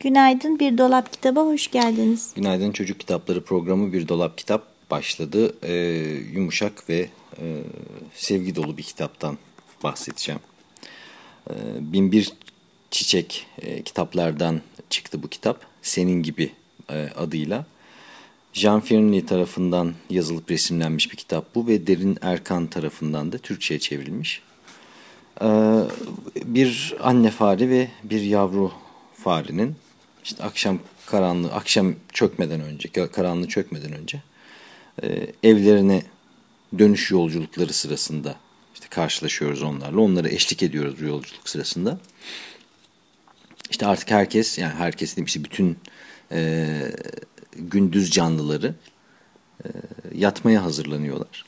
[0.00, 2.32] Günaydın Bir Dolap Kitaba hoş geldiniz.
[2.34, 5.54] Günaydın Çocuk Kitapları programı Bir Dolap Kitap başladı.
[5.62, 5.72] Ee,
[6.32, 7.08] yumuşak ve
[7.40, 7.62] e,
[8.14, 9.38] sevgi dolu bir kitaptan
[9.82, 10.40] bahsedeceğim.
[11.50, 12.32] Ee, Binbir
[12.90, 14.60] Çiçek e, kitaplardan
[14.90, 15.60] çıktı bu kitap.
[15.82, 16.52] Senin gibi
[16.90, 17.66] e, adıyla.
[18.52, 24.42] Jean Firnley tarafından yazılıp resimlenmiş bir kitap bu ve Derin Erkan tarafından da Türkçe'ye çevrilmiş.
[25.42, 25.46] Ee,
[26.44, 28.72] bir anne fare ve bir yavru
[29.14, 29.76] farenin
[30.24, 34.22] işte akşam karanlığı, akşam çökmeden önce, karanlığı çökmeden önce
[35.02, 36.02] e, evlerine
[36.78, 38.36] dönüş yolculukları sırasında
[38.74, 40.00] işte karşılaşıyoruz onlarla.
[40.00, 41.98] Onlara eşlik ediyoruz bu yolculuk sırasında.
[43.70, 45.78] İşte artık herkes, yani herkes demiş işte bütün
[46.32, 46.92] e,
[47.56, 48.74] gündüz canlıları
[49.64, 49.68] e,
[50.14, 51.44] yatmaya hazırlanıyorlar.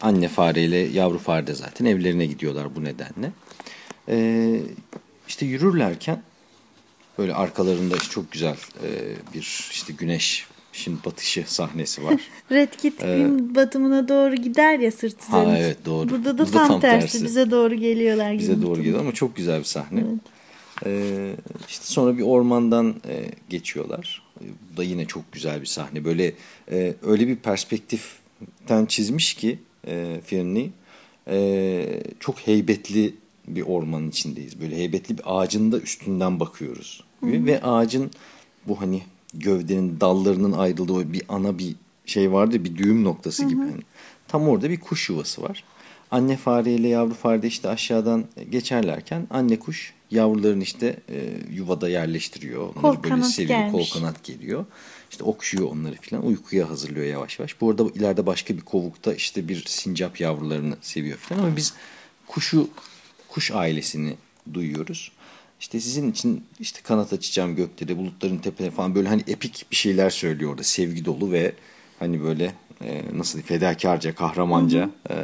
[0.00, 3.32] Anne fareyle yavru fare de zaten evlerine gidiyorlar bu nedenle.
[4.08, 4.60] E,
[5.28, 6.22] işte yürürlerken
[7.18, 8.88] Böyle arkalarında çok güzel e,
[9.34, 12.20] bir işte güneş şimdi batışı sahnesi var.
[12.50, 16.08] Red Kit ee, gün batımına doğru gider ya sırt Ha evet doğru.
[16.08, 17.12] Burada da Burada tam, tam tersi.
[17.12, 17.24] tersi.
[17.24, 18.38] Bize doğru geliyorlar.
[18.38, 20.00] Bize doğru geliyor ama çok güzel bir sahne.
[20.00, 20.20] Evet.
[20.86, 21.32] Ee,
[21.68, 24.22] işte sonra bir ormandan e, geçiyorlar.
[24.72, 26.04] Bu da yine çok güzel bir sahne.
[26.04, 26.34] Böyle
[26.70, 30.70] e, öyle bir perspektiften çizmiş ki e, Fionney
[31.28, 33.14] e, çok heybetli
[33.48, 34.60] bir ormanın içindeyiz.
[34.60, 37.04] Böyle heybetli bir ağacın da üstünden bakıyoruz.
[37.20, 37.46] Hı -hı.
[37.46, 38.10] Ve ağacın
[38.68, 39.02] bu hani
[39.34, 41.74] gövdenin dallarının ayrıldığı bir ana bir
[42.06, 43.60] şey vardı bir düğüm noktası gibi.
[43.60, 43.82] Hani
[44.28, 45.64] tam orada bir kuş yuvası var.
[46.10, 51.88] Anne fare ile yavru fare de işte aşağıdan geçerlerken anne kuş yavrularını işte e, yuvada
[51.88, 52.62] yerleştiriyor.
[52.76, 53.58] Onları kol böyle seviyor.
[53.58, 53.92] Gelmiş.
[53.92, 54.64] Kol kanat geliyor.
[55.10, 56.26] İşte okşuyor onları falan.
[56.26, 57.60] Uykuya hazırlıyor yavaş yavaş.
[57.60, 61.40] Bu arada ileride başka bir kovukta işte bir sincap yavrularını seviyor falan.
[61.40, 61.74] Ama biz
[62.26, 62.70] kuşu
[63.28, 64.14] kuş ailesini
[64.54, 65.12] duyuyoruz.
[65.60, 70.10] İşte sizin için işte kanat açacağım gökte bulutların tepede falan böyle hani epik bir şeyler
[70.10, 70.62] söylüyor orada.
[70.62, 71.52] Sevgi dolu ve
[71.98, 72.52] hani böyle
[72.84, 75.16] e, nasıl fedakarca, kahramanca E,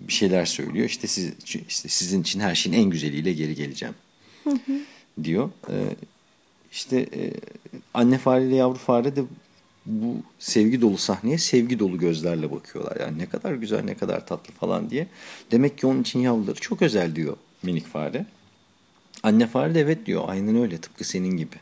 [0.00, 0.86] bir şeyler söylüyor.
[0.86, 1.32] İşte, siz,
[1.68, 3.94] işte sizin için her şeyin en güzeliyle geri geleceğim
[5.24, 5.50] diyor.
[5.68, 5.74] E,
[6.72, 7.32] işte e,
[7.94, 9.24] anne fare ile yavru fare de
[9.86, 13.00] bu sevgi dolu sahneye sevgi dolu gözlerle bakıyorlar.
[13.00, 15.06] Yani ne kadar güzel, ne kadar tatlı falan diye.
[15.50, 18.26] Demek ki onun için yavruları çok özel diyor minik fare.
[19.22, 20.24] Anne fare de evet diyor.
[20.26, 21.56] Aynen öyle tıpkı senin gibi.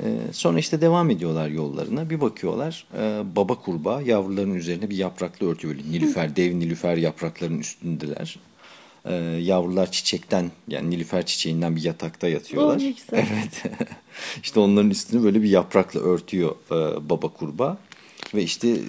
[0.00, 2.10] Ee, sonra işte devam ediyorlar yollarına.
[2.10, 7.58] Bir bakıyorlar e, baba kurbağa yavruların üzerine bir yapraklı örtü böyle nilüfer, dev nilüfer yapraklarının
[7.58, 8.38] üstündeler.
[9.04, 12.76] Ee, yavrular çiçekten yani nilüfer çiçeğinden bir yatakta yatıyorlar.
[12.76, 13.62] Oh, evet.
[14.42, 17.78] işte onların üstünü böyle bir yaprakla örtüyor e, baba kurbağa.
[18.34, 18.80] Ve işte e,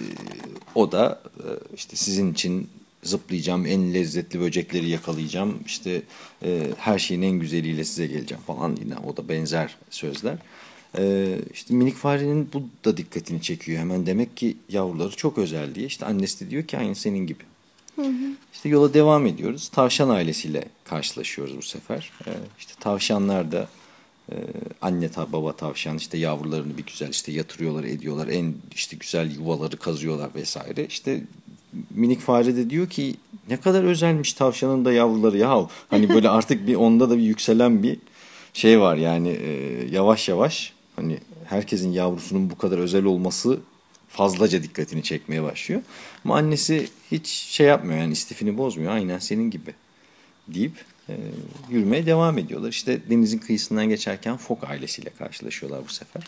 [0.74, 2.68] o da e, işte sizin için
[3.04, 6.02] zıplayacağım, en lezzetli böcekleri yakalayacağım, işte
[6.42, 10.38] e, her şeyin en güzeliyle size geleceğim falan yine o da benzer sözler.
[10.98, 15.86] E, işte minik farenin bu da dikkatini çekiyor hemen demek ki yavruları çok özel diye.
[15.86, 17.42] İşte annesi de diyor ki aynı senin gibi.
[17.96, 18.36] Hı hı.
[18.52, 19.68] İşte yola devam ediyoruz.
[19.68, 22.12] Tavşan ailesiyle karşılaşıyoruz bu sefer.
[22.26, 23.68] E, işte tavşanlar da
[24.32, 24.36] ee,
[24.82, 29.76] anne ta baba tavşan işte yavrularını bir güzel işte yatırıyorlar ediyorlar en işte güzel yuvaları
[29.76, 31.22] kazıyorlar vesaire işte
[31.90, 33.14] minik fare de diyor ki
[33.48, 37.82] ne kadar özelmiş tavşanın da yavruları ya hani böyle artık bir onda da bir yükselen
[37.82, 37.98] bir
[38.52, 39.50] şey var yani e,
[39.90, 43.60] yavaş yavaş hani herkesin yavrusunun bu kadar özel olması
[44.08, 45.82] fazlaca dikkatini çekmeye başlıyor.
[46.24, 49.74] Ama annesi hiç şey yapmıyor yani istifini bozmuyor aynen senin gibi
[50.48, 51.14] deyip e,
[51.70, 52.68] yürümeye devam ediyorlar.
[52.68, 56.22] İşte denizin kıyısından geçerken fok ailesiyle karşılaşıyorlar bu sefer.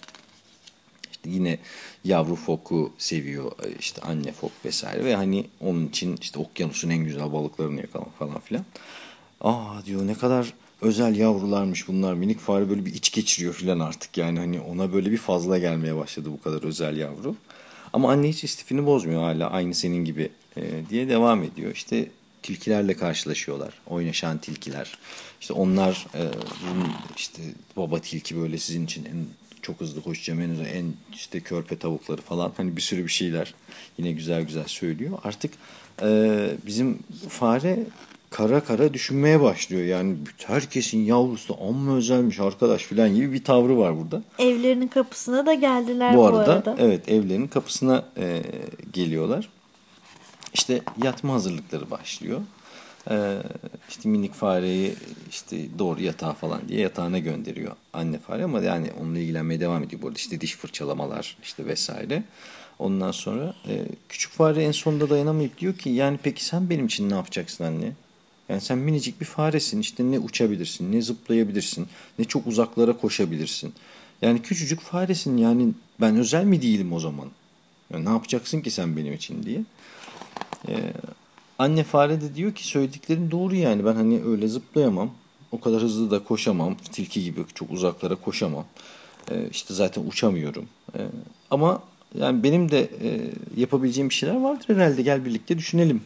[1.29, 1.59] Yine
[2.05, 7.05] yavru foku seviyor e, işte anne fok vesaire ve hani onun için işte okyanusun en
[7.05, 8.65] güzel balıklarını yakalamak falan filan.
[9.41, 14.17] Aa diyor ne kadar özel yavrularmış bunlar minik fare böyle bir iç geçiriyor filan artık
[14.17, 17.37] yani hani ona böyle bir fazla gelmeye başladı bu kadar özel yavru.
[17.93, 21.73] Ama anne hiç istifini bozmuyor hala aynı senin gibi e, diye devam ediyor.
[21.75, 22.09] İşte
[22.43, 23.75] tilkilerle karşılaşıyorlar.
[23.87, 24.99] Oynaşan tilkiler.
[25.41, 26.23] İşte onlar e,
[27.17, 27.43] işte
[27.77, 29.27] baba tilki böyle sizin için en
[29.67, 33.55] çok hızlı koşacağım en en işte körpe tavukları falan hani bir sürü bir şeyler
[33.99, 35.19] yine güzel güzel söylüyor.
[35.25, 35.53] Artık
[36.03, 36.99] e, bizim
[37.29, 37.79] fare
[38.31, 39.85] kara kara düşünmeye başlıyor.
[39.85, 40.17] Yani
[40.47, 44.23] herkesin yavrusu da amma özelmiş arkadaş filan gibi bir tavrı var burada.
[44.39, 46.47] Evlerinin kapısına da geldiler bu arada.
[46.47, 48.43] Bu arada evet evlerinin kapısına e,
[48.93, 49.49] geliyorlar.
[50.55, 52.41] İşte yatma hazırlıkları başlıyor.
[53.11, 53.39] Ee,
[53.89, 54.95] işte minik fareyi
[55.31, 60.03] işte doğru yatağa falan diye yatağına gönderiyor anne fare ama yani onunla ilgilenmeye devam ediyor.
[60.03, 62.23] Burada işte diş fırçalamalar işte vesaire.
[62.79, 67.11] Ondan sonra e, küçük fare en sonunda dayanamayıp diyor ki yani peki sen benim için
[67.11, 67.93] ne yapacaksın anne?
[68.49, 71.89] Yani sen minicik bir faresin işte ne uçabilirsin ne zıplayabilirsin
[72.19, 73.75] ne çok uzaklara koşabilirsin.
[74.23, 75.69] Yani küçücük faresin yani
[76.01, 77.29] ben özel mi değilim o zaman?
[77.93, 79.61] Yani ne yapacaksın ki sen benim için diye.
[80.69, 80.93] Ee,
[81.59, 85.11] anne fare de diyor ki söylediklerin doğru yani ben hani öyle zıplayamam.
[85.53, 86.77] O kadar hızlı da koşamam.
[86.93, 88.65] Tilki gibi çok uzaklara koşamam.
[89.31, 90.69] Ee, işte zaten uçamıyorum.
[90.95, 91.01] Ee,
[91.51, 91.83] ama
[92.19, 93.21] yani benim de e,
[93.57, 96.03] yapabileceğim bir şeyler vardır herhalde gel birlikte düşünelim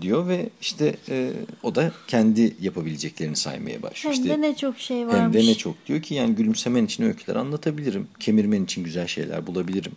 [0.00, 1.32] diyor ve işte e,
[1.62, 4.14] o da kendi yapabileceklerini saymaya başlıyor.
[4.14, 5.20] Hem işte, de ne çok şey varmış.
[5.20, 8.08] Hem de ne çok diyor ki yani gülümsemen için öyküler anlatabilirim.
[8.20, 9.92] Kemirmen için güzel şeyler bulabilirim.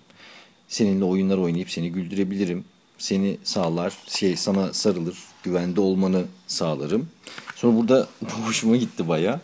[0.67, 2.65] Seninle oyunlar oynayıp seni güldürebilirim.
[2.99, 7.09] Seni sağlar, şey sana sarılır, güvende olmanı sağlarım.
[7.55, 8.07] Sonra burada
[8.45, 9.39] hoşuma gitti baya.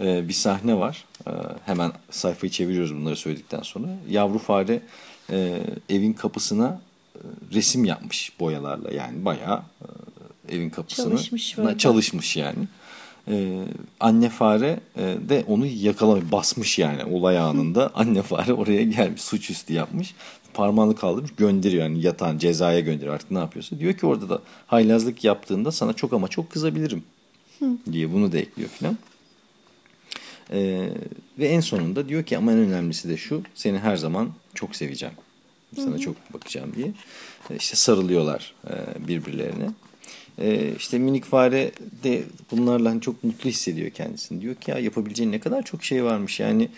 [0.00, 1.04] Ee, bir sahne var.
[1.26, 1.30] Ee,
[1.66, 3.86] hemen sayfayı çeviriyoruz bunları söyledikten sonra.
[4.08, 4.82] Yavru fare
[5.30, 6.80] e, evin kapısına
[7.14, 7.20] e,
[7.52, 8.90] resim yapmış boyalarla.
[8.90, 9.62] Yani bayağı
[10.48, 12.68] e, evin kapısını Çalışmış çalışmış yani.
[13.28, 13.64] Ee,
[14.00, 17.90] anne fare e, de onu yakalamış, basmış yani olay anında.
[17.94, 20.14] anne fare oraya gelmiş, suçüstü yapmış.
[20.54, 23.78] Parmağını kaldırmış, gönderiyor yani yatağın cezaya gönderiyor artık ne yapıyorsa.
[23.78, 27.02] Diyor ki orada da haylazlık yaptığında sana çok ama çok kızabilirim
[27.92, 28.98] diye bunu da ekliyor filan.
[30.52, 30.88] Ee,
[31.38, 35.14] ve en sonunda diyor ki ama en önemlisi de şu seni her zaman çok seveceğim.
[35.76, 36.92] Sana çok bakacağım diye.
[37.50, 39.70] Ee, işte sarılıyorlar e, birbirlerine.
[40.38, 41.72] Ee, işte minik fare
[42.04, 44.40] de bunlarla hani çok mutlu hissediyor kendisini.
[44.40, 46.40] Diyor ki ya yapabileceğin ne kadar çok şey varmış.
[46.40, 46.68] Yani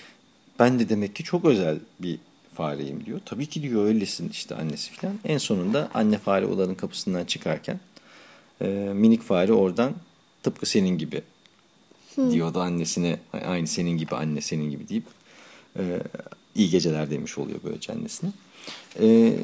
[0.59, 2.19] ben de demek ki çok özel bir
[2.55, 3.21] fareyim diyor.
[3.27, 5.19] Tabii ki diyor öylesin işte annesi falan.
[5.25, 7.81] En sonunda anne fare odanın kapısından çıkarken
[8.61, 9.93] e, minik fare oradan
[10.43, 11.23] tıpkı senin gibi
[12.31, 15.05] diyordu annesine aynı senin gibi anne senin gibi deyip
[15.79, 15.83] e,
[16.55, 18.31] iyi geceler demiş oluyor böylece annesine.
[19.01, 19.35] E,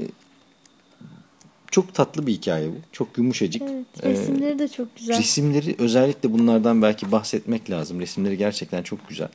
[1.71, 2.77] çok tatlı bir hikaye bu.
[2.93, 3.63] Çok yumuşacık.
[3.63, 5.19] Evet, E, resimleri de çok güzel.
[5.19, 8.01] Resimleri özellikle bunlardan belki bahsetmek lazım.
[8.01, 9.29] Resimleri gerçekten çok güzel.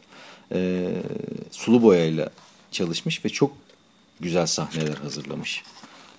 [0.51, 0.89] E,
[1.51, 2.29] sulu boyayla
[2.71, 3.51] çalışmış ve çok
[4.23, 5.63] güzel sahneler hazırlamış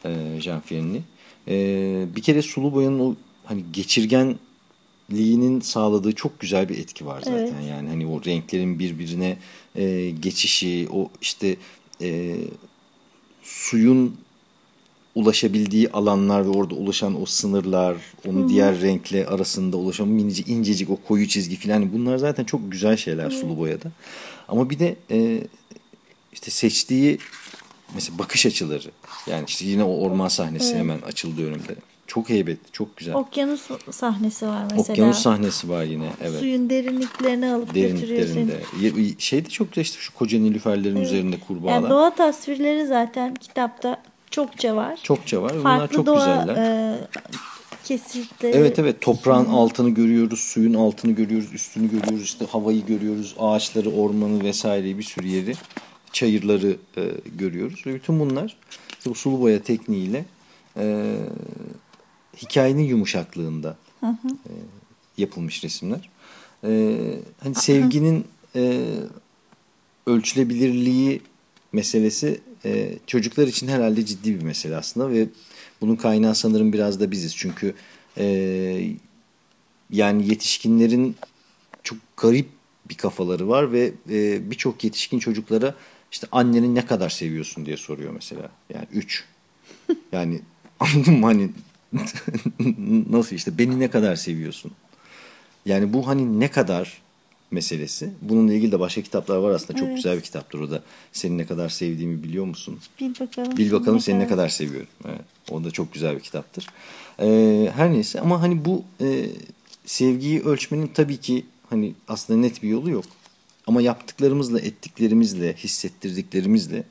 [0.05, 1.01] e, Jean Fierny.
[1.49, 3.15] E, bir kere sulu boyanın o
[3.45, 7.39] hani geçirgenliğinin sağladığı çok güzel bir etki var zaten.
[7.39, 7.53] Evet.
[7.71, 9.39] Yani hani o renklerin birbirine
[9.77, 11.57] e, geçişi, o işte
[12.01, 12.37] e,
[13.43, 14.17] suyun
[15.15, 17.97] ulaşabildiği alanlar ve orada ulaşan o sınırlar,
[18.27, 22.73] onun diğer renkle arasında ulaşan minicik incecik o koyu çizgi filan hani bunlar zaten çok
[22.73, 23.93] güzel şeyler sulu boyada.
[24.49, 25.47] Ama bir de e,
[26.33, 27.19] işte seçtiği
[27.95, 28.91] mesela bakış açıları
[29.27, 30.77] yani işte yine o orman sahnesi Evet.
[30.79, 31.75] hemen açıldı önümde.
[32.07, 33.15] Çok heybetli, çok güzel.
[33.15, 33.61] Okyanus
[33.91, 34.93] sahnesi var mesela.
[34.93, 36.09] Okyanus sahnesi var yine.
[36.23, 36.41] Evet.
[36.41, 37.99] Suyun derinliklerini alıp götürüyor.
[38.29, 38.61] Derinliklerinde.
[38.81, 41.75] Ye- Şey de çok güzel işte şu koca nilüferlerin üzerinde kurbağalar.
[41.75, 44.99] Yani doğa tasvirleri zaten kitapta çokça var.
[45.03, 45.55] Çokça var.
[45.55, 46.93] ve Bunlar Farklı çok doğa güzeller.
[46.95, 46.99] e,
[47.85, 48.57] kesitleri.
[48.57, 54.45] Evet evet toprağın altını görüyoruz, suyun altını görüyoruz, üstünü görüyoruz, işte havayı görüyoruz, ağaçları, ormanı
[54.45, 55.55] vesaireyi bir sürü yeri,
[56.15, 57.83] çayırları e, görüyoruz.
[57.87, 58.57] Ve bütün bunlar
[58.99, 60.25] işte bu sulu boya tekniğiyle
[60.77, 61.17] e,
[62.37, 64.53] hikayenin yumuşaklığında e,
[65.17, 66.11] yapılmış resimler.
[66.65, 66.99] E,
[67.41, 68.25] hani sevginin
[68.57, 68.85] e,
[70.07, 71.21] ölçülebilirliği
[71.73, 75.27] meselesi e, çocuklar için herhalde ciddi bir mesele aslında ve
[75.81, 77.37] bunun kaynağı sanırım biraz da biziz.
[77.37, 77.75] Çünkü
[78.19, 78.27] e,
[79.91, 81.17] yani yetişkinlerin
[81.83, 82.49] çok garip
[82.89, 85.75] bir kafaları var ve e, birçok yetişkin çocuklara
[86.15, 88.51] işte anneni ne kadar seviyorsun diye soruyor mesela.
[88.75, 89.25] Yani üç.
[90.13, 90.41] Yani
[90.81, 91.51] anladın mı hani
[93.11, 94.73] nasıl işte beni ne kadar seviyorsun?
[95.67, 97.03] Yani bu hani ne kadar
[97.51, 98.11] meselesi.
[98.23, 99.79] Bununla ilgili de başka kitaplar var aslında.
[99.79, 99.97] Çok Evet.
[99.97, 100.83] güzel bir kitaptır o da.
[101.13, 102.79] Seni ne kadar sevdiğimi biliyor musun?
[103.01, 103.57] Bil bakalım.
[103.57, 104.89] Bil bakalım seni ne kadar seviyorum.
[105.09, 106.67] Evet, o da çok güzel bir kitaptır.
[107.21, 109.27] Ee, her neyse ama hani bu e,
[109.87, 113.05] sevgiyi ölçmenin tabii ki hani aslında net bir yolu yok.
[113.67, 116.85] Ama yaptıklarımızla, ettiklerimizle, hissettirdiklerimizle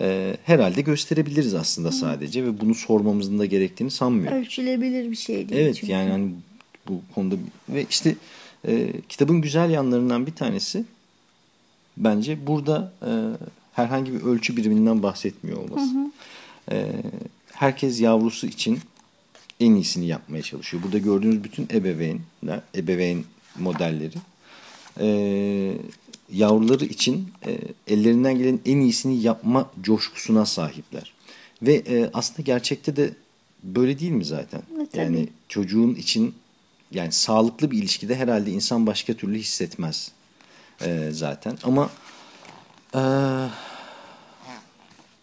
[0.00, 4.38] e, herhalde gösterebiliriz aslında sadece ve bunu sormamızın da gerektiğini sanmıyorum.
[4.38, 5.92] Ölçülebilir bir şey değil Evet çünkü.
[5.92, 6.30] yani hani
[6.88, 7.34] bu konuda
[7.68, 8.16] ve işte
[8.68, 10.84] e, kitabın güzel yanlarından bir tanesi
[11.96, 13.10] bence burada e,
[13.72, 16.12] herhangi bir ölçü biriminden bahsetmiyor olması.
[16.72, 16.86] E,
[17.52, 18.78] herkes yavrusu için
[19.60, 20.82] en iyisini yapmaya çalışıyor.
[20.82, 23.24] Burada gördüğünüz bütün ebeveynler, ebeveyn
[23.58, 24.16] modelleri
[25.00, 25.74] e,
[26.32, 31.12] yavruları için e, ellerinden gelen en iyisini yapma coşkusuna sahipler.
[31.62, 33.14] Ve e, aslında gerçekte de
[33.62, 34.58] böyle değil mi zaten?
[34.58, 35.02] E, tabii.
[35.02, 36.34] yani çocuğun için
[36.90, 40.12] yani sağlıklı bir ilişkide herhalde insan başka türlü hissetmez
[40.84, 41.58] e, zaten.
[41.62, 41.90] Ama
[42.94, 43.02] e,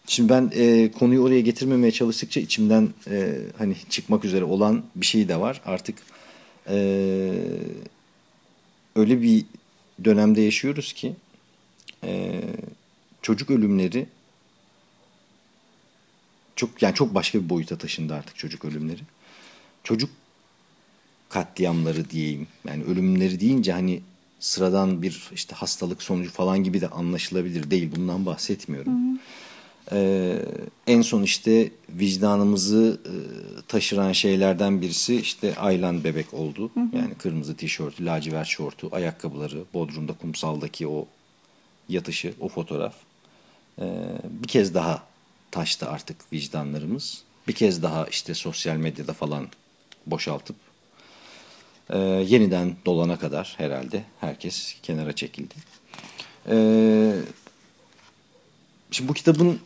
[0.06, 5.28] şimdi ben e, konuyu oraya getirmemeye çalıştıkça içimden e, hani çıkmak üzere olan bir şey
[5.28, 5.60] de var.
[5.64, 5.96] Artık
[6.68, 7.42] Ee,
[8.96, 9.44] öyle bir
[10.04, 11.16] dönemde yaşıyoruz ki
[12.04, 12.42] e,
[13.22, 14.06] çocuk ölümleri
[16.56, 19.00] çok yani çok başka bir boyuta taşındı artık çocuk ölümleri.
[19.84, 20.10] Çocuk
[21.28, 22.46] katliamları diyeyim.
[22.68, 24.02] Yani ölümleri deyince hani
[24.40, 27.90] sıradan bir işte hastalık sonucu falan gibi de anlaşılabilir değil.
[27.96, 28.92] Bundan bahsetmiyorum.
[28.92, 29.18] Hı hı.
[29.92, 30.38] Ee,
[30.86, 33.14] en son işte vicdanımızı e,
[33.68, 36.70] taşıran şeylerden birisi işte Aylan bebek oldu.
[36.74, 36.96] Hı hı.
[36.96, 41.06] Yani kırmızı tişörtü, lacivert şortu, ayakkabıları, Bodrum'da kumsaldaki o
[41.88, 42.94] yatışı, o fotoğraf.
[43.78, 43.84] Ee,
[44.24, 45.02] bir kez daha
[45.50, 47.22] taştı artık vicdanlarımız.
[47.48, 49.46] Bir kez daha işte sosyal medyada falan
[50.06, 50.56] boşaltıp
[51.90, 55.54] e, yeniden dolana kadar herhalde herkes kenara çekildi.
[56.48, 56.56] E,
[58.90, 59.60] şimdi bu kitabın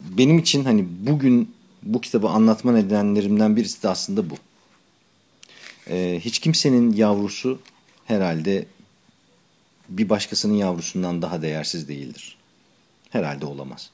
[0.00, 4.34] benim için hani bugün bu kitabı anlatma nedenlerimden birisi de aslında bu.
[5.90, 7.58] E, hiç kimsenin yavrusu
[8.04, 8.66] herhalde
[9.88, 12.36] bir başkasının yavrusundan daha değersiz değildir.
[13.10, 13.90] Herhalde olamaz.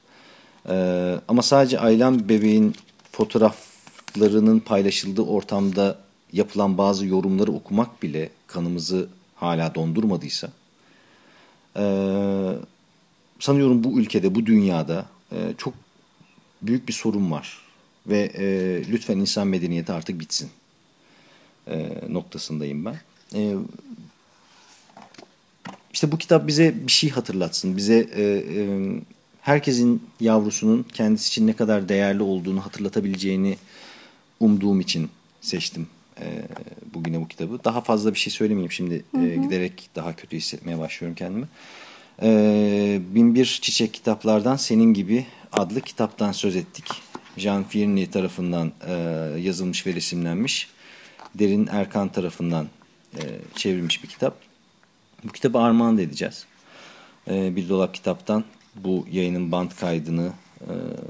[0.69, 2.75] Ee, ama sadece ailem bebeğin
[3.11, 5.97] fotoğraflarının paylaşıldığı ortamda
[6.33, 10.49] yapılan bazı yorumları okumak bile kanımızı hala dondurmadıysa
[11.77, 11.83] e,
[13.39, 15.73] sanıyorum bu ülkede, bu dünyada e, çok
[16.67, 17.57] büyük bir sorun var.
[18.07, 18.45] Ve e,
[18.91, 20.49] lütfen insan medeniyeti artık bitsin
[21.67, 22.95] e, noktasındayım ben.
[23.35, 23.55] E,
[25.93, 27.77] işte bu kitap bize bir şey hatırlatsın.
[27.77, 28.79] Bize e, e,
[29.41, 33.57] herkesin yavrusunun kendisi için ne kadar değerli olduğunu hatırlatabileceğini
[34.39, 35.09] umduğum için
[35.41, 35.87] seçtim
[36.19, 36.25] e,
[36.93, 37.59] bugüne bu kitabı.
[37.63, 39.25] Daha fazla bir şey söylemeyeyim şimdi hı hı.
[39.25, 41.45] E, giderek daha kötü hissetmeye başlıyorum kendimi.
[42.21, 46.85] E, Binbir Çiçek Kitaplardan Senin Gibi adlı kitaptan söz ettik.
[47.37, 48.93] Jean Firni tarafından e,
[49.39, 50.69] yazılmış ve resimlenmiş.
[51.35, 52.67] Derin Erkan tarafından
[53.17, 53.21] e,
[53.55, 54.35] çevrilmiş bir kitap.
[55.23, 56.45] Bu kitabı armağan edeceğiz.
[57.27, 58.43] E, bir dolap kitaptan
[58.75, 60.31] bu yayının band kaydını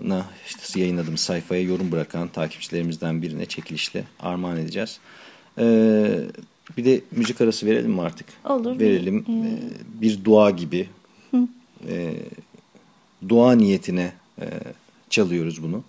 [0.04, 5.00] na işte yayınladığımız sayfaya yorum bırakan takipçilerimizden birine çekilişle armağan edeceğiz.
[5.60, 6.20] Ee,
[6.78, 8.28] bir de müzik arası verelim mi artık?
[8.46, 8.80] Olur.
[8.80, 9.26] Verelim.
[9.30, 10.90] Ee, bir dua gibi.
[11.88, 12.14] Ee,
[13.30, 14.46] dua niyetine e,
[15.10, 15.84] çalıyoruz bunu.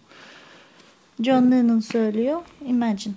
[1.20, 2.40] John Lennon söylüyor.
[2.66, 3.14] Imagine.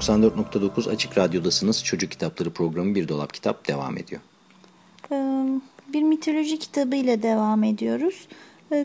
[0.00, 1.84] 94.9 Açık Radyo'dasınız.
[1.84, 4.20] Çocuk Kitapları programı Bir Dolap Kitap devam ediyor.
[5.92, 8.28] Bir mitoloji kitabı ile devam ediyoruz.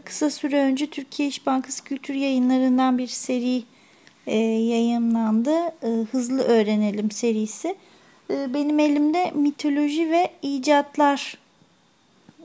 [0.06, 3.64] Kısa süre önce Türkiye İş Bankası Kültür Yayınları'ndan bir seri
[4.68, 5.52] yayınlandı.
[6.12, 7.76] Hızlı Öğrenelim serisi.
[8.30, 11.38] Benim elimde mitoloji ve icatlar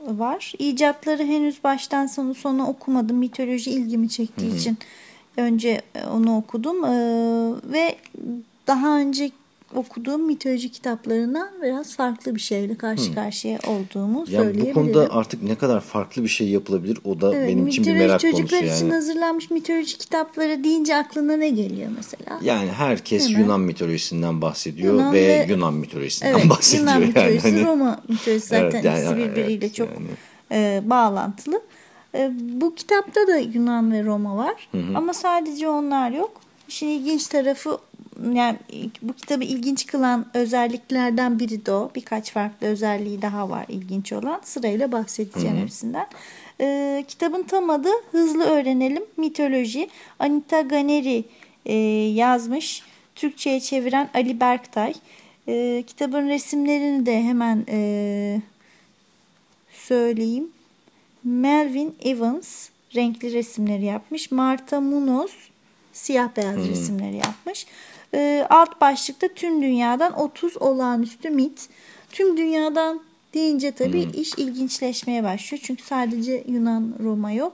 [0.05, 0.53] var.
[0.59, 3.17] İcatları henüz baştan sona sona okumadım.
[3.17, 4.57] Mitoloji ilgimi çektiği Hı -hı.
[4.57, 4.77] için
[5.37, 5.81] önce
[6.13, 6.83] onu okudum.
[7.71, 7.95] Ve
[8.71, 9.31] daha önce
[9.75, 13.15] okuduğum mitoloji kitaplarından biraz farklı bir şeyle karşı hmm.
[13.15, 14.69] karşıya olduğumu yani söyleyebilirim.
[14.69, 17.93] Bu konuda artık ne kadar farklı bir şey yapılabilir o da evet, benim için bir
[17.93, 18.37] merak konusu.
[18.37, 22.39] Çocuklar için hazırlanmış mitoloji kitapları deyince aklına ne geliyor mesela?
[22.41, 23.39] Yani herkes Hemen.
[23.39, 26.87] Yunan mitolojisinden bahsediyor Yunan ve, ve Yunan mitolojisinden evet, bahsediyor.
[26.87, 27.65] Yunan mitolojisi, yani.
[27.65, 30.07] Roma mitolojisi zaten evet, yani, ikisi birbiriyle evet, çok yani.
[30.51, 31.61] e, bağlantılı.
[32.15, 34.97] E, bu kitapta da Yunan ve Roma var hı hı.
[34.97, 36.31] ama sadece onlar yok.
[36.67, 37.77] İşin ilginç tarafı
[38.33, 38.57] yani
[39.01, 41.91] bu kitabı ilginç kılan özelliklerden biri de o.
[41.95, 44.41] Birkaç farklı özelliği daha var ilginç olan.
[44.43, 45.63] Sırayla bahsedeceğim Hı-hı.
[45.63, 46.07] hepsinden.
[46.61, 49.89] Ee, kitabın tam adı Hızlı Öğrenelim Mitoloji.
[50.19, 51.23] Anita Ganeri
[51.65, 51.75] e,
[52.13, 52.83] yazmış.
[53.15, 54.93] Türkçe'ye çeviren Ali Berktay.
[55.47, 58.41] E, kitabın resimlerini de hemen e,
[59.73, 60.47] söyleyeyim.
[61.23, 64.31] Melvin Evans renkli resimleri yapmış.
[64.31, 65.31] Marta Munoz
[65.93, 66.69] siyah beyaz hmm.
[66.69, 67.65] resimleri yapmış.
[68.13, 71.69] E, alt başlıkta tüm dünyadan 30 olağanüstü mit.
[72.11, 73.01] Tüm dünyadan
[73.33, 74.21] deyince tabii hmm.
[74.21, 75.63] iş ilginçleşmeye başlıyor.
[75.65, 77.53] Çünkü sadece Yunan, Roma yok.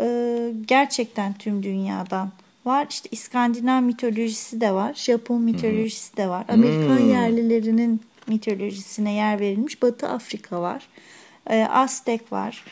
[0.00, 2.30] E, gerçekten tüm dünyadan
[2.64, 2.86] var.
[2.90, 4.94] İşte İskandinav mitolojisi de var.
[4.94, 6.16] Japon mitolojisi hmm.
[6.16, 6.44] de var.
[6.48, 7.10] Amerikan hmm.
[7.10, 9.82] yerlilerinin mitolojisine yer verilmiş.
[9.82, 10.88] Batı Afrika var.
[11.50, 12.64] E, Aztek var.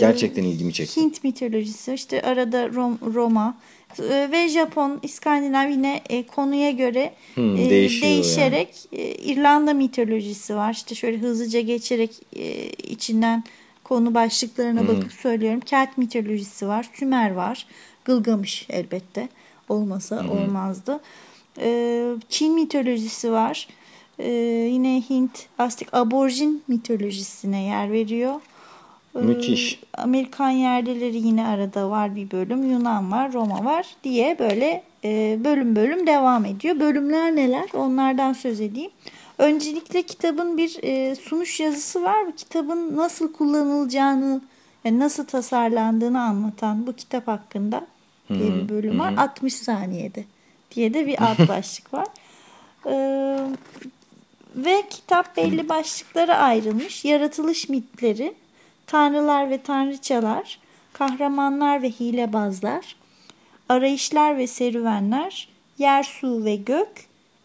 [0.00, 1.00] Gerçekten ilgimi çekti.
[1.00, 1.94] Hint mitolojisi.
[1.94, 3.54] işte arada Rom, Roma.
[4.00, 9.04] Ee, ve Japon, İskandinav yine e, konuya göre hmm, e, değişerek yani.
[9.04, 10.72] e, İrlanda mitolojisi var.
[10.72, 13.44] İşte şöyle hızlıca geçerek e, içinden
[13.84, 14.88] konu başlıklarına hmm.
[14.88, 15.60] bakıp söylüyorum.
[15.60, 17.66] Kelt mitolojisi var, Sümer var,
[18.04, 19.28] Gılgamış elbette
[19.68, 20.30] olmasa hmm.
[20.30, 21.00] olmazdı.
[21.58, 23.68] E, Çin mitolojisi var.
[24.18, 24.30] E,
[24.72, 28.40] yine Hint, Aztek, aborjin mitolojisine yer veriyor.
[29.14, 29.80] Müthiş.
[29.94, 32.70] Amerikan yerlileri yine arada var bir bölüm.
[32.70, 36.80] Yunan var, Roma var diye böyle e, bölüm bölüm devam ediyor.
[36.80, 37.68] Bölümler neler?
[37.74, 38.90] Onlardan söz edeyim.
[39.38, 42.26] Öncelikle kitabın bir e, sunuş yazısı var.
[42.26, 44.40] Bu kitabın nasıl kullanılacağını,
[44.84, 47.86] nasıl tasarlandığını anlatan bu kitap hakkında
[48.28, 49.14] diye bir bölüm var.
[49.16, 50.24] 60 saniyede
[50.74, 52.06] diye de bir alt başlık var.
[52.86, 53.38] Ee,
[54.56, 57.04] ve kitap belli başlıklara ayrılmış.
[57.04, 58.34] Yaratılış mitleri,
[58.92, 60.58] tanrılar ve tanrıçalar,
[60.92, 62.96] kahramanlar ve hilebazlar,
[63.68, 66.88] arayışlar ve serüvenler, yer, su ve gök,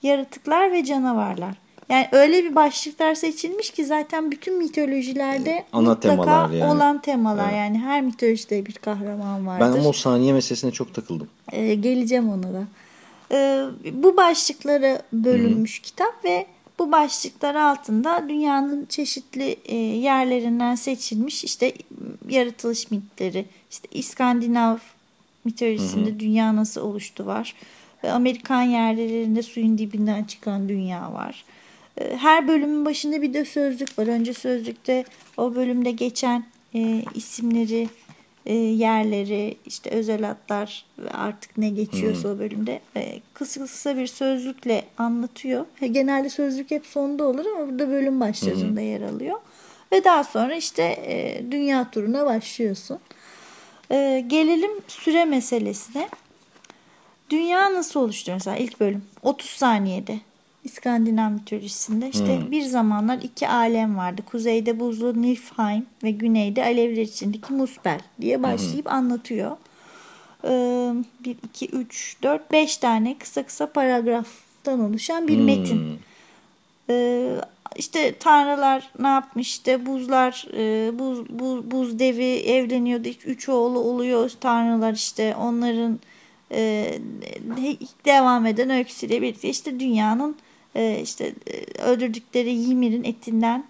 [0.03, 1.55] yaratıklar ve canavarlar.
[1.89, 6.73] Yani öyle bir başlıklar seçilmiş ki zaten bütün mitolojilerde Ana mutlaka yani.
[6.73, 7.49] olan temalar.
[7.49, 7.57] Evet.
[7.57, 9.65] Yani her mitolojide bir kahraman vardır.
[9.65, 11.27] Ben ama o saniye meselesine çok takıldım.
[11.51, 12.63] Ee, geleceğim ona da.
[13.31, 15.83] Ee, bu başlıklara bölünmüş Hı-hı.
[15.83, 16.45] kitap ve
[16.79, 21.73] bu başlıklar altında dünyanın çeşitli e, yerlerinden seçilmiş işte
[22.29, 24.77] yaratılış mitleri, işte İskandinav
[25.45, 26.19] mitolojisinde hı hı.
[26.19, 27.55] dünya nasıl oluştu var.
[28.03, 31.45] Amerikan yerlerinde suyun dibinden çıkan dünya var.
[31.97, 34.07] E, her bölümün başında bir de sözlük var.
[34.07, 35.05] Önce sözlükte
[35.37, 36.43] o bölümde geçen
[36.75, 37.89] e, isimleri
[38.47, 40.35] e, yerleri, işte özel
[40.99, 42.35] ve artık ne geçiyorsa hmm.
[42.35, 45.65] o bölümde e, kısa kısa bir sözlükle anlatıyor.
[45.91, 48.91] Genelde sözlük hep sonda olur ama burada bölüm başlarında hmm.
[48.91, 49.39] yer alıyor.
[49.91, 52.99] Ve daha sonra işte e, dünya turuna başlıyorsun.
[54.27, 56.09] Gelelim süre meselesine.
[57.29, 59.03] Dünya nasıl oluştu mesela ilk bölüm?
[59.23, 60.19] 30 saniyede.
[60.67, 62.51] İskandinav mitolojisinde işte hmm.
[62.51, 64.21] bir zamanlar iki alem vardı.
[64.31, 68.93] Kuzeyde buzlu Niflheim ve güneyde alevler içindeki Muspel diye başlayıp hmm.
[68.93, 69.57] anlatıyor.
[70.43, 75.45] Ee, bir, iki, üç, dört, beş tane kısa kısa paragraftan oluşan bir hmm.
[75.45, 75.99] metin.
[76.89, 77.29] Ee,
[77.75, 83.09] işte tanrılar ne yapmış işte buzlar e, buz, buz, buz devi evleniyordu.
[83.25, 85.99] Üç oğlu oluyor tanrılar işte onların
[86.51, 86.93] e,
[88.05, 90.35] devam eden öyküsüyle birlikte işte dünyanın
[90.75, 91.33] e, işte
[91.79, 93.65] öldürdükleri Ymir'in etinden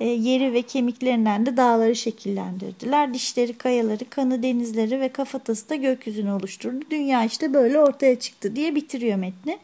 [0.00, 3.14] e, yeri ve kemiklerinden de dağları şekillendirdiler.
[3.14, 6.84] Dişleri, kayaları, kanı, denizleri ve kafatası da gökyüzünü oluşturdu.
[6.90, 9.58] Dünya işte böyle ortaya çıktı diye bitiriyor metni.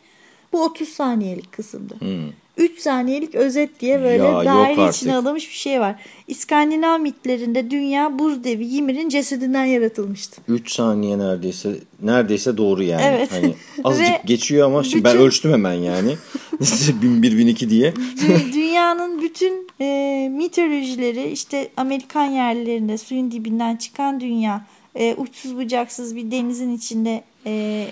[0.52, 1.94] Bu 30 saniyelik kısımdı.
[2.00, 2.30] Hmm.
[2.58, 5.94] 3 saniyelik özet diye böyle Ya, daire içine alınmış bir şey var.
[6.28, 10.40] İskandinav mitlerinde dünya buz devi Ymir'in cesedinden yaratılmıştı.
[10.48, 13.02] 3 saniye neredeyse neredeyse doğru yani.
[13.04, 13.32] Evet.
[13.32, 16.14] Hani azıcık Ve geçiyor ama şimdi ben bütün- ölçtüm hemen yani.
[17.02, 17.90] 1001 1002 diye.
[18.16, 26.16] Dü- Dünyanın bütün e, mitolojileri işte Amerikan yerlerinde suyun dibinden çıkan dünya e, uçsuz bucaksız
[26.16, 27.84] bir denizin içinde e,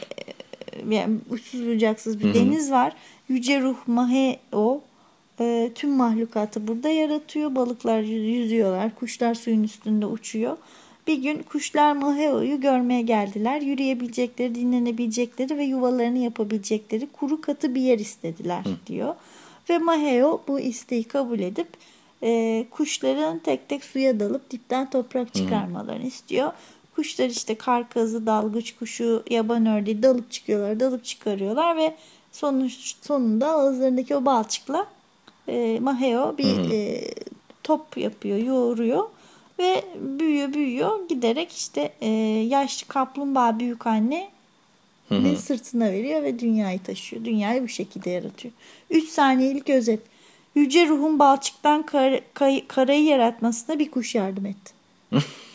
[0.91, 2.93] yani uçsuz bucaksız bir deniz var.
[3.29, 4.81] Yüce ruh Maheo
[5.41, 7.55] e, tüm mahlukatı burada yaratıyor.
[7.55, 8.95] Balıklar yü- yüzüyorlar.
[8.95, 10.57] Kuşlar suyun üstünde uçuyor.
[11.07, 13.61] Bir gün kuşlar Maheo'yu görmeye geldiler.
[13.61, 19.15] Yürüyebilecekleri, dinlenebilecekleri ve yuvalarını yapabilecekleri kuru katı bir yer istediler diyor.
[19.71, 21.69] Ve Maheo bu isteği kabul edip
[22.23, 26.53] e, kuşların tek tek suya dalıp dipten toprak çıkarmalarını istiyor.
[26.97, 31.95] Kuşlar işte karkazı, dalgıç kuşu, yaban ördeği dalıp çıkıyorlar, dalıp çıkarıyorlar ve
[32.37, 34.87] sonuç, sonunda ağızlarındaki o balçıkla
[35.49, 37.05] e, Maheo bir e,
[37.63, 39.05] top yapıyor, yoğuruyor
[39.59, 42.09] ve büyüyor büyüyor giderek işte e,
[42.49, 44.29] yaşlı kaplumbağa büyük anne
[45.11, 47.25] ve sırtına veriyor ve dünyayı taşıyor.
[47.25, 48.55] Dünyayı bu şekilde yaratıyor.
[48.91, 50.01] 3 saniyelik özet.
[50.55, 54.73] Yüce ruhun balçıktan kar, kay- karayı yaratmasına bir kuş yardım etti.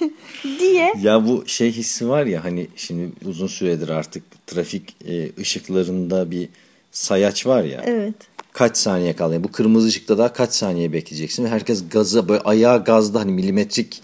[0.58, 6.30] diye Ya bu şey hissi var ya hani şimdi uzun süredir artık trafik e, ışıklarında
[6.30, 6.48] bir
[6.92, 7.82] sayaç var ya.
[7.86, 8.14] evet.
[8.52, 9.34] Kaç saniye kaldı?
[9.34, 11.46] Yani bu kırmızı ışıkta daha kaç saniye bekleyeceksin?
[11.46, 14.02] Herkes gaza böyle ayağı gazda hani milimetrik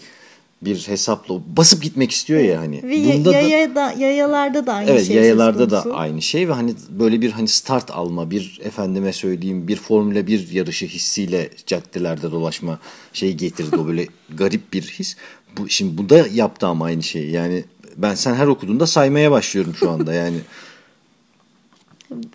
[0.61, 2.83] bir hesapla basıp gitmek istiyor ya hani.
[2.83, 6.49] Ve Bunda da yaya da, yayalarda da aynı Evet şey yayalarda söz da aynı şey
[6.49, 11.49] ve hani böyle bir hani start alma bir efendime söyleyeyim bir Formula 1 yarışı hissiyle
[11.65, 12.79] caddelerde dolaşma
[13.13, 15.15] şey getirdi o böyle garip bir his.
[15.57, 17.31] Bu şimdi bu da yaptı ama aynı şeyi.
[17.31, 17.63] Yani
[17.97, 20.37] ben sen her okuduğunda saymaya başlıyorum şu anda yani.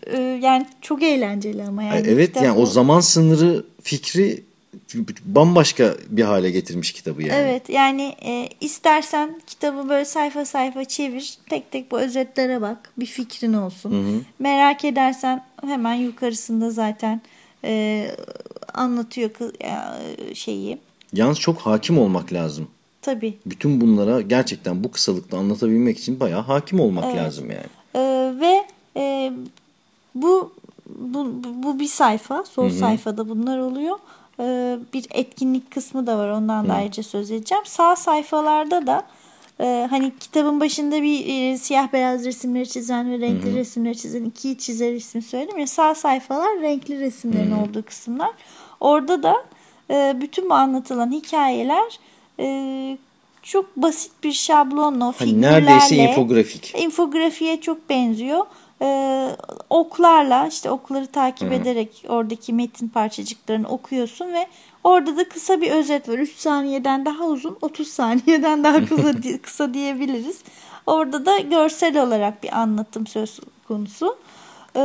[0.06, 2.06] Ee, yani çok eğlenceli ama yani.
[2.08, 4.42] evet yani o zaman sınırı fikri
[5.24, 7.32] bambaşka bir hale getirmiş kitabı yani.
[7.32, 11.34] Evet yani e, istersen kitabı böyle sayfa sayfa çevir.
[11.50, 12.92] Tek tek bu özetlere bak.
[12.98, 14.24] Bir fikrin olsun.
[14.38, 17.20] Merak edersen hemen yukarısında zaten
[17.64, 18.06] e,
[18.74, 19.30] anlatıyor
[20.34, 20.78] şeyi.
[21.12, 22.68] Yalnız çok hakim olmak lazım.
[23.02, 23.38] Tabii.
[23.46, 27.66] Bütün bunlara gerçekten bu kısalıkta anlatabilmek için bayağı hakim olmak lazım yani.
[27.94, 28.00] E,
[28.40, 29.32] ve e,
[30.14, 30.52] bu,
[30.86, 32.44] bu bu bir sayfa.
[32.44, 33.98] Sol sayfada bunlar oluyor.
[34.40, 36.28] E, bir etkinlik kısmı da var.
[36.28, 37.64] Ondan da ayrıca söz edeceğim.
[37.66, 39.04] Sağ sayfalarda da
[39.60, 44.58] e, hani kitabın başında bir e, siyah beyaz resimleri çizen ve renkli resimleri çizen iki
[44.58, 45.66] çizer ismi söyledim ya.
[45.66, 48.30] Sağ sayfalar renkli resimlerin olduğu kısımlar.
[48.80, 49.44] Orada da
[49.90, 51.98] e, bütün bu anlatılan hikayeler
[52.40, 52.98] e,
[53.42, 56.74] çok basit bir şablonla, Hani figürlerle, neredeyse infografik.
[56.78, 58.46] infografiye çok benziyor.
[58.84, 59.28] Ee,
[59.70, 64.46] oklarla işte okları takip ederek oradaki metin parçacıklarını okuyorsun ve
[64.84, 66.18] orada da kısa bir özet var.
[66.18, 70.40] 3 saniyeden daha uzun, 30 saniyeden daha kısa, kısa diyebiliriz.
[70.86, 74.16] Orada da görsel olarak bir anlatım söz konusu.
[74.76, 74.80] Ee,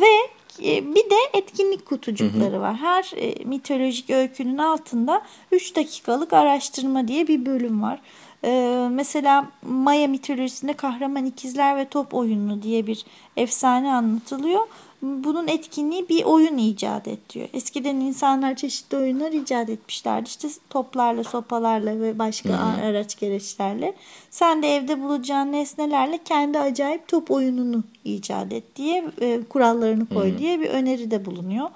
[0.00, 0.30] ve
[0.62, 2.76] bir de etkinlik kutucukları var.
[2.76, 8.00] Her e, mitolojik öykünün altında 3 dakikalık araştırma diye bir bölüm var.
[8.44, 13.04] Ee, mesela Maya mitolojisinde kahraman ikizler ve top oyunu diye bir
[13.36, 14.66] efsane anlatılıyor.
[15.02, 17.48] Bunun etkinliği bir oyun icat et diyor.
[17.52, 20.28] Eskiden insanlar çeşitli oyunlar icat etmişlerdi.
[20.28, 23.94] İşte toplarla, sopalarla ve başka araç gereçlerle.
[24.30, 30.38] Sen de evde bulacağın nesnelerle kendi acayip top oyununu icat et diye e, kurallarını koy
[30.38, 31.68] diye bir öneride bulunuyor.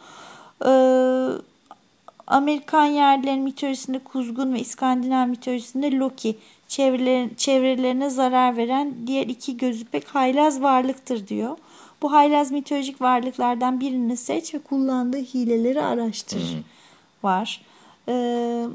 [0.67, 1.43] Ee,
[2.27, 6.37] Amerikan yerlilerin mitolojisinde Kuzgun ve İskandinav mitolojisinde Loki
[6.69, 11.57] çevreler, çevrelerine zarar veren diğer iki gözü pek haylaz varlıktır diyor.
[12.03, 16.43] Bu haylaz mitolojik varlıklardan birini seç ve kullandığı hileleri araştır
[17.23, 17.63] var.
[18.09, 18.67] Ee,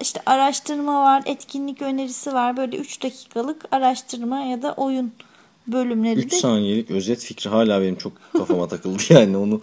[0.00, 2.56] işte araştırma var, etkinlik önerisi var.
[2.56, 5.12] Böyle 3 dakikalık araştırma ya da oyun
[5.66, 9.60] bölümleri 3 de saniyelik özet fikri hala benim çok kafama takıldı yani onu.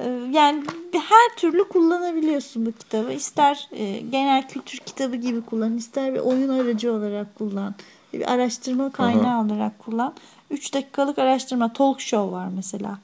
[0.00, 0.62] Ee, Yani
[0.92, 3.12] her türlü kullanabiliyorsun bu kitabı.
[3.12, 7.74] İster e, genel kültür kitabı gibi kullan, ister bir oyun aracı olarak kullan,
[8.12, 10.14] bir araştırma kaynağı olarak kullan.
[10.50, 12.98] 3 dakikalık araştırma, talk show var mesela.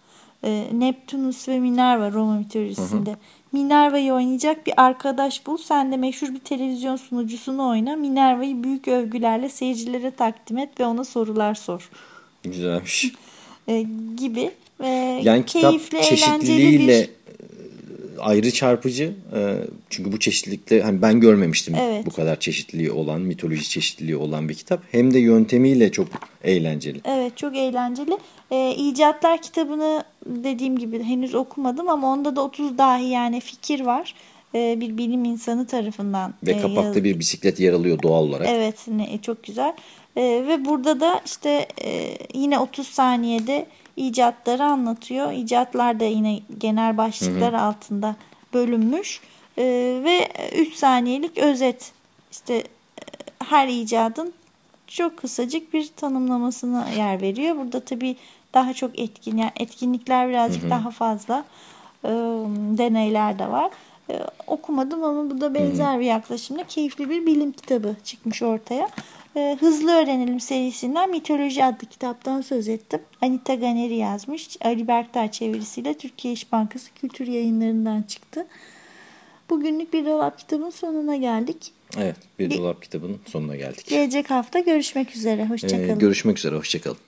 [0.45, 3.17] Ee, Neptunus ve Minerva Roma mitolojisinde.
[3.53, 5.57] Minerva'yı oynayacak bir arkadaş bul.
[5.57, 7.97] Sen de meşhur bir televizyon sunucusunu oyna.
[7.97, 11.91] Minerva'yı büyük övgülerle seyircilere takdim et ve ona sorular sor.
[12.43, 13.13] Güzelmiş.
[13.69, 14.51] Ee, gibi.
[14.81, 14.89] Ve
[15.23, 17.38] Yani kitap keyifli, eğlenceli çeşitliliğiyle bir e,
[18.21, 19.15] ayrı çarpıcı.
[19.37, 19.55] E,
[19.91, 22.07] çünkü bu çeşitlilikte hani ben görmemiştim Evet.
[22.07, 24.83] bu kadar çeşitliliği olan, mitoloji çeşitliliği olan bir kitap.
[24.93, 26.09] Hem de yöntemiyle çok
[26.45, 27.01] eğlenceli.
[27.05, 28.19] Evet çok eğlenceli.
[28.51, 34.15] Ee, İcatlar kitabını dediğim gibi henüz okumadım ama onda da 30 dahi yani fikir var.
[34.55, 36.35] Ee, bir bilim insanı tarafından.
[36.47, 38.49] Ve e, kapakta bir bisiklet yer alıyor doğal olarak.
[38.49, 39.73] Evet ne, çok güzel.
[40.17, 43.67] Ee, ve burada da işte e, yine 30 saniyede
[43.99, 45.33] icatları anlatıyor.
[45.33, 48.17] İcatlar da yine genel başlıklar altında
[48.55, 49.21] bölünmüş.
[49.59, 51.93] Ee, ve 3 saniyelik özet
[52.31, 52.65] işte e,
[53.45, 54.33] her icadın
[54.87, 57.57] çok kısacık bir tanımlamasına yer veriyor.
[57.57, 58.17] Burada tabii
[58.55, 61.45] daha çok etkin, yani etkinlikler birazcık daha fazla.
[62.05, 62.09] Ee,
[62.79, 63.71] deneyler de var.
[64.11, 68.89] Ee, okumadım ama bu da benzer bir yaklaşımla keyifli bir bilim kitabı çıkmış ortaya.
[69.39, 73.01] Ee, Hızlı Öğrenelim serisinden Mitoloji adlı kitaptan söz ettim.
[73.23, 74.57] Anita Ganeri yazmış.
[74.61, 78.47] Ali Berktay çevirisiyle Türkiye İş Bankası Kültür Yayınları'ndan çıktı.
[79.51, 81.73] Bugünlük bir dolap kitabın sonuna geldik.
[81.99, 83.87] Evet, bir dolap kitabının sonuna geldik.
[83.87, 85.43] Gelecek hafta görüşmek üzere.
[85.43, 85.99] Ee, Hoşçakalın.
[85.99, 86.99] görüşmek üzere, hoşçakalın.